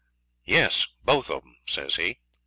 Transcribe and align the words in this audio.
'Yes; 0.45 0.87
both 1.05 1.29
of 1.29 1.43
'em,' 1.43 1.57
says 1.67 1.97
he. 1.97 2.17